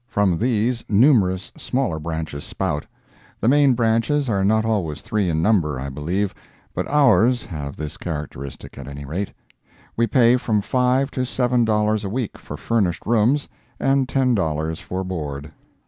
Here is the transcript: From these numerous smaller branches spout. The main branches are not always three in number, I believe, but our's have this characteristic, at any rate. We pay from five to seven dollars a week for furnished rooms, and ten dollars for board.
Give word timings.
From 0.07 0.39
these 0.39 0.83
numerous 0.89 1.51
smaller 1.55 1.99
branches 1.99 2.43
spout. 2.43 2.87
The 3.39 3.47
main 3.47 3.75
branches 3.75 4.29
are 4.29 4.43
not 4.43 4.65
always 4.65 5.01
three 5.01 5.29
in 5.29 5.43
number, 5.43 5.79
I 5.79 5.89
believe, 5.89 6.33
but 6.73 6.87
our's 6.87 7.45
have 7.45 7.75
this 7.75 7.97
characteristic, 7.97 8.79
at 8.79 8.87
any 8.87 9.05
rate. 9.05 9.31
We 9.95 10.07
pay 10.07 10.37
from 10.37 10.61
five 10.63 11.11
to 11.11 11.23
seven 11.23 11.65
dollars 11.65 12.03
a 12.03 12.09
week 12.09 12.39
for 12.39 12.57
furnished 12.57 13.05
rooms, 13.05 13.47
and 13.79 14.09
ten 14.09 14.33
dollars 14.33 14.79
for 14.79 15.03
board. 15.03 15.51